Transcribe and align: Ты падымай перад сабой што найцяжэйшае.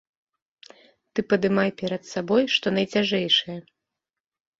Ты 1.13 1.19
падымай 1.33 1.69
перад 1.81 2.03
сабой 2.13 2.43
што 2.55 2.67
найцяжэйшае. 2.79 3.59